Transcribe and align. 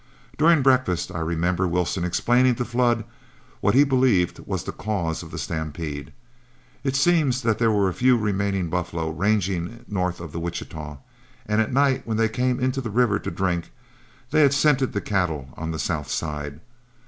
During 0.35 0.63
breakfast, 0.63 1.11
I 1.13 1.19
remember 1.19 1.67
Wilson 1.67 2.03
explaining 2.03 2.55
to 2.55 2.65
Flood 2.65 3.03
what 3.59 3.75
he 3.75 3.83
believed 3.83 4.39
was 4.47 4.63
the 4.63 4.71
cause 4.71 5.21
of 5.21 5.29
the 5.29 5.37
stampede. 5.37 6.11
It 6.83 6.95
seems 6.95 7.43
that 7.43 7.59
there 7.59 7.69
were 7.69 7.87
a 7.87 7.93
few 7.93 8.17
remaining 8.17 8.67
buffalo 8.71 9.11
ranging 9.11 9.85
north 9.87 10.19
of 10.19 10.31
the 10.31 10.39
Wichita, 10.39 10.97
and 11.45 11.61
at 11.61 11.71
night 11.71 12.07
when 12.07 12.17
they 12.17 12.29
came 12.29 12.59
into 12.59 12.81
the 12.81 12.89
river 12.89 13.19
to 13.19 13.29
drink 13.29 13.69
they 14.31 14.41
had 14.41 14.55
scented 14.55 14.93
the 14.93 15.01
cattle 15.01 15.49
on 15.55 15.69
the 15.69 15.77
south 15.77 16.09
side. 16.09 16.61